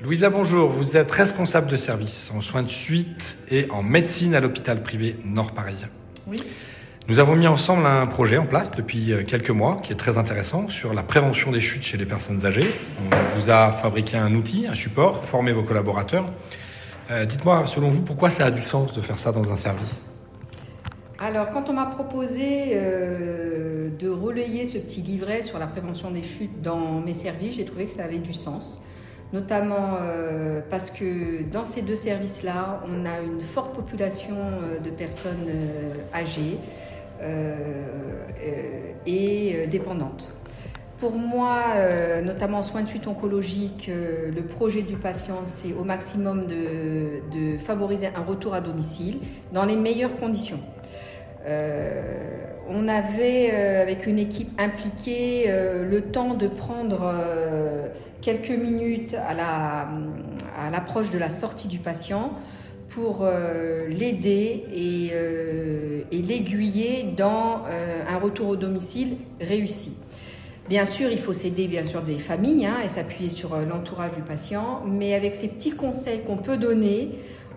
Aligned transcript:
Louisa, 0.00 0.30
bonjour. 0.30 0.70
Vous 0.70 0.96
êtes 0.96 1.10
responsable 1.10 1.66
de 1.66 1.76
service 1.76 2.30
en 2.32 2.40
soins 2.40 2.62
de 2.62 2.70
suite 2.70 3.36
et 3.50 3.68
en 3.70 3.82
médecine 3.82 4.36
à 4.36 4.40
l'hôpital 4.40 4.80
privé 4.80 5.16
Nord-Parisien. 5.24 5.88
Oui. 6.28 6.40
Nous 7.08 7.18
avons 7.18 7.34
mis 7.34 7.48
ensemble 7.48 7.84
un 7.84 8.06
projet 8.06 8.38
en 8.38 8.46
place 8.46 8.70
depuis 8.70 9.12
euh, 9.12 9.24
quelques 9.24 9.50
mois 9.50 9.80
qui 9.82 9.92
est 9.92 9.96
très 9.96 10.16
intéressant 10.16 10.68
sur 10.68 10.94
la 10.94 11.02
prévention 11.02 11.50
des 11.50 11.60
chutes 11.60 11.82
chez 11.82 11.96
les 11.96 12.06
personnes 12.06 12.46
âgées. 12.46 12.70
On 13.00 13.36
vous 13.36 13.50
a 13.50 13.72
fabriqué 13.72 14.16
un 14.16 14.32
outil, 14.36 14.68
un 14.68 14.74
support, 14.76 15.24
formé 15.24 15.52
vos 15.52 15.64
collaborateurs. 15.64 16.26
Euh, 17.10 17.24
Dites-moi, 17.24 17.66
selon 17.66 17.90
vous, 17.90 18.02
pourquoi 18.02 18.30
ça 18.30 18.44
a 18.44 18.50
du 18.50 18.62
sens 18.62 18.92
de 18.92 19.00
faire 19.00 19.18
ça 19.18 19.32
dans 19.32 19.50
un 19.50 19.56
service? 19.56 20.04
Alors, 21.18 21.50
quand 21.50 21.70
on 21.70 21.72
m'a 21.72 21.86
proposé 21.86 22.68
euh, 22.74 23.90
de 23.98 24.08
relayer 24.08 24.64
ce 24.64 24.78
petit 24.78 25.02
livret 25.02 25.42
sur 25.42 25.58
la 25.58 25.66
prévention 25.66 26.12
des 26.12 26.22
chutes 26.22 26.62
dans 26.62 27.00
mes 27.00 27.14
services, 27.14 27.56
j'ai 27.56 27.64
trouvé 27.64 27.86
que 27.86 27.92
ça 27.92 28.04
avait 28.04 28.20
du 28.20 28.32
sens. 28.32 28.80
Notamment 29.32 29.98
euh, 30.00 30.60
parce 30.70 30.90
que 30.90 31.42
dans 31.52 31.64
ces 31.64 31.82
deux 31.82 31.94
services-là, 31.94 32.80
on 32.86 33.04
a 33.04 33.20
une 33.20 33.42
forte 33.42 33.74
population 33.74 34.36
euh, 34.36 34.78
de 34.78 34.88
personnes 34.88 35.46
euh, 35.48 35.92
âgées 36.14 36.58
et 39.06 39.66
dépendantes. 39.66 40.28
Pour 40.98 41.16
moi, 41.16 41.62
notamment 42.22 42.58
en 42.58 42.62
soins 42.62 42.82
de 42.82 42.86
suite 42.86 43.08
oncologique, 43.08 43.90
le 43.90 44.42
projet 44.42 44.82
du 44.82 44.94
patient, 44.94 45.40
c'est 45.44 45.72
au 45.72 45.82
maximum 45.82 46.46
de 46.46 47.58
favoriser 47.58 48.06
un 48.14 48.22
retour 48.22 48.54
à 48.54 48.60
domicile 48.60 49.18
dans 49.52 49.64
les 49.64 49.74
meilleures 49.74 50.14
conditions. 50.14 50.60
Euh, 51.46 52.02
on 52.68 52.88
avait, 52.88 53.50
euh, 53.52 53.82
avec 53.82 54.06
une 54.06 54.18
équipe 54.18 54.50
impliquée, 54.60 55.44
euh, 55.48 55.88
le 55.88 56.02
temps 56.02 56.34
de 56.34 56.48
prendre 56.48 57.14
quelques 58.20 58.50
minutes 58.50 59.14
à 59.14 59.34
la- 59.34 59.88
à 60.58 60.70
l'approche 60.70 61.10
de 61.10 61.18
la 61.18 61.28
sortie 61.30 61.68
du 61.68 61.78
patient 61.78 62.32
pour 62.88 63.26
l'aider 63.88 64.64
et, 64.74 65.12
l'aiguiller 66.22 67.12
dans 67.16 67.62
un 68.08 68.18
retour 68.18 68.48
au 68.48 68.56
domicile 68.56 69.16
réussi. 69.40 69.92
Bien 70.68 70.84
sûr, 70.84 71.10
il 71.10 71.18
faut 71.18 71.32
s'aider 71.32 71.68
bien 71.68 71.84
sûr 71.84 72.02
des 72.02 72.18
familles 72.18 72.66
hein, 72.66 72.76
et 72.84 72.88
s'appuyer 72.88 73.30
sur 73.30 73.56
l'entourage 73.56 74.12
du 74.12 74.22
patient, 74.22 74.82
mais 74.86 75.14
avec 75.14 75.36
ces 75.36 75.48
petits 75.48 75.70
conseils 75.70 76.20
qu'on 76.20 76.36
peut 76.36 76.56
donner, 76.58 77.10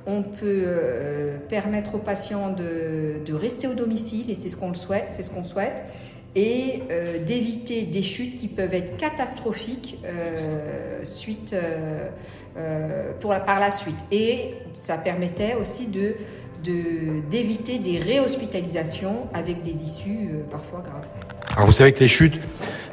on 0.06 0.24
peut 0.24 0.64
euh, 0.66 1.38
permettre 1.50 1.96
au 1.96 1.98
patient 2.00 2.54
de, 2.54 3.34
rester 3.34 3.68
au 3.68 3.74
domicile 3.74 4.30
et 4.30 4.36
c'est 4.36 4.50
ce 4.50 4.58
qu'on 4.58 4.74
souhaite, 4.74 5.06
c'est 5.10 5.24
ce 5.24 5.30
qu'on 5.30 5.44
souhaite, 5.44 5.84
et 6.36 6.84
euh, 6.92 7.18
d'éviter 7.24 7.84
des 7.84 8.02
chutes 8.02 8.36
qui 8.36 8.48
peuvent 8.48 8.74
être 8.74 8.98
catastrophiques 8.98 10.00
euh, 10.06 11.04
suite 11.04 11.56
par 13.46 13.60
la 13.60 13.72
suite. 13.72 13.98
Et 14.12 14.52
ça 14.74 14.98
permettait 14.98 15.56
aussi 15.56 15.88
de 15.88 16.16
de- 16.64 17.22
d'éviter 17.30 17.80
des 17.80 18.00
réhospitalisations 18.00 19.28
avec 19.34 19.64
des 19.64 19.72
issues 19.84 20.30
euh, 20.34 20.44
parfois 20.50 20.82
graves. 20.82 21.06
Alors 21.56 21.66
vous 21.68 21.74
savez 21.74 21.92
que 21.92 22.00
les 22.00 22.08
chutes 22.08 22.40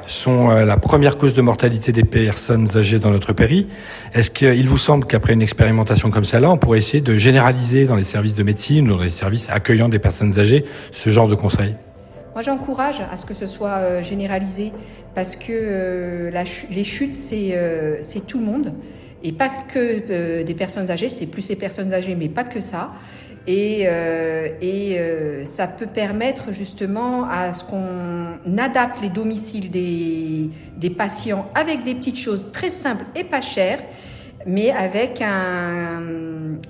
sont 0.07 0.49
euh, 0.49 0.65
la 0.65 0.77
première 0.77 1.17
cause 1.17 1.33
de 1.33 1.41
mortalité 1.41 1.91
des 1.91 2.03
personnes 2.03 2.67
âgées 2.75 2.99
dans 2.99 3.11
notre 3.11 3.33
pays. 3.33 3.67
Est-ce 4.13 4.31
qu'il 4.31 4.67
vous 4.67 4.77
semble 4.77 5.05
qu'après 5.05 5.33
une 5.33 5.41
expérimentation 5.41 6.09
comme 6.09 6.25
celle-là, 6.25 6.51
on 6.51 6.57
pourrait 6.57 6.79
essayer 6.79 7.01
de 7.01 7.15
généraliser 7.15 7.85
dans 7.85 7.95
les 7.95 8.03
services 8.03 8.35
de 8.35 8.43
médecine 8.43 8.89
ou 8.89 8.97
dans 8.97 9.03
les 9.03 9.09
services 9.11 9.49
accueillant 9.49 9.87
des 9.89 9.99
personnes 9.99 10.39
âgées 10.39 10.65
ce 10.91 11.09
genre 11.11 11.27
de 11.27 11.35
conseils? 11.35 11.75
Moi, 12.33 12.41
j'encourage 12.43 13.01
à 13.11 13.17
ce 13.17 13.25
que 13.25 13.33
ce 13.33 13.47
soit 13.47 13.77
euh, 13.79 14.01
généralisé 14.03 14.71
parce 15.13 15.35
que 15.35 16.29
la 16.31 16.43
les 16.71 16.83
chutes, 16.83 17.15
c'est 17.15 17.55
tout 18.27 18.39
le 18.39 18.45
monde. 18.45 18.73
Et 19.23 19.31
pas 19.33 19.49
que 19.49 20.01
euh, 20.09 20.43
des 20.43 20.53
personnes 20.53 20.89
âgées, 20.91 21.09
c'est 21.09 21.25
plus 21.25 21.49
les 21.49 21.55
personnes 21.55 21.93
âgées, 21.93 22.15
mais 22.15 22.29
pas 22.29 22.43
que 22.45 22.61
ça. 22.61 22.91
Et, 23.47 23.83
euh, 23.85 24.47
et 24.61 24.97
euh, 24.99 25.43
ça 25.43 25.67
peut 25.67 25.87
permettre 25.87 26.51
justement 26.51 27.25
à 27.29 27.53
ce 27.53 27.63
qu'on 27.63 28.57
adapte 28.57 29.01
les 29.01 29.09
domiciles 29.09 29.71
des, 29.71 30.49
des 30.77 30.89
patients 30.89 31.49
avec 31.55 31.83
des 31.83 31.95
petites 31.95 32.19
choses 32.19 32.51
très 32.51 32.69
simples 32.69 33.05
et 33.15 33.23
pas 33.23 33.41
chères, 33.41 33.79
mais 34.45 34.71
avec 34.71 35.21
un, 35.21 36.01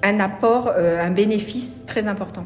un 0.01 0.19
apport, 0.19 0.71
un 0.75 1.11
bénéfice 1.11 1.85
très 1.85 2.07
important. 2.07 2.45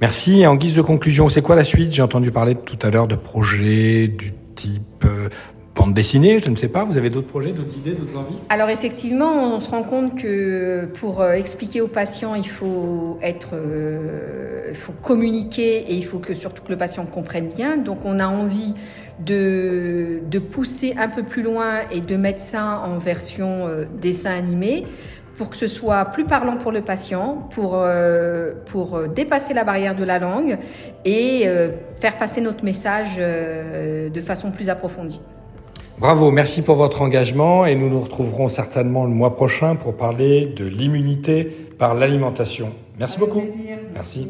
Merci. 0.00 0.46
En 0.46 0.56
guise 0.56 0.76
de 0.76 0.82
conclusion, 0.82 1.28
c'est 1.28 1.42
quoi 1.42 1.54
la 1.54 1.64
suite? 1.64 1.92
J'ai 1.92 2.02
entendu 2.02 2.30
parler 2.30 2.54
tout 2.54 2.78
à 2.82 2.90
l'heure 2.90 3.08
de 3.08 3.14
projets 3.16 4.08
du 4.08 4.32
type 4.54 5.04
bande 5.84 5.94
dessinée, 5.94 6.38
je 6.38 6.50
ne 6.50 6.56
sais 6.56 6.68
pas. 6.68 6.84
Vous 6.84 6.96
avez 6.96 7.10
d'autres 7.10 7.28
projets, 7.28 7.52
d'autres 7.52 7.76
idées, 7.76 7.92
d'autres 7.92 8.16
envies? 8.16 8.36
Alors 8.48 8.70
effectivement, 8.70 9.54
on 9.54 9.58
se 9.58 9.70
rend 9.70 9.82
compte 9.82 10.18
que 10.20 10.86
pour 10.94 11.20
euh, 11.20 11.32
expliquer 11.32 11.80
aux 11.80 11.88
patients, 11.88 12.34
il 12.34 12.48
faut 12.48 13.18
être, 13.22 13.50
euh, 13.52 14.68
il 14.70 14.76
faut 14.76 14.92
communiquer 14.92 15.78
et 15.78 15.94
il 15.94 16.04
faut 16.04 16.18
que 16.18 16.34
surtout 16.34 16.62
que 16.62 16.70
le 16.70 16.78
patient 16.78 17.04
comprenne 17.04 17.48
bien. 17.48 17.76
Donc 17.76 17.98
on 18.04 18.18
a 18.18 18.26
envie 18.26 18.74
de, 19.20 20.20
pousser 20.50 20.94
un 20.98 21.08
peu 21.08 21.22
plus 21.22 21.42
loin 21.42 21.80
et 21.92 22.00
de 22.00 22.16
mettre 22.16 22.40
ça 22.40 22.82
en 22.84 22.98
version 22.98 23.66
euh, 23.66 23.84
dessin 24.00 24.30
animé 24.30 24.86
pour 25.36 25.50
que 25.50 25.56
ce 25.56 25.66
soit 25.66 26.04
plus 26.06 26.24
parlant 26.24 26.56
pour 26.56 26.70
le 26.70 26.80
patient, 26.80 27.48
pour, 27.50 27.84
pour 28.66 29.08
dépasser 29.08 29.52
la 29.52 29.64
barrière 29.64 29.96
de 29.96 30.04
la 30.04 30.20
langue 30.20 30.58
et 31.04 31.48
faire 31.96 32.16
passer 32.18 32.40
notre 32.40 32.64
message 32.64 33.16
de 33.16 34.20
façon 34.20 34.52
plus 34.52 34.68
approfondie. 34.68 35.18
Bravo, 35.98 36.30
merci 36.32 36.62
pour 36.62 36.74
votre 36.76 37.02
engagement 37.02 37.66
et 37.66 37.76
nous 37.76 37.88
nous 37.88 38.00
retrouverons 38.00 38.48
certainement 38.48 39.04
le 39.04 39.10
mois 39.10 39.34
prochain 39.34 39.76
pour 39.76 39.96
parler 39.96 40.46
de 40.46 40.64
l'immunité 40.64 41.44
par 41.78 41.94
l'alimentation. 41.94 42.70
Merci 42.98 43.16
Avec 43.18 43.28
beaucoup. 43.28 43.40
plaisir. 43.40 43.78
Merci. 43.94 44.28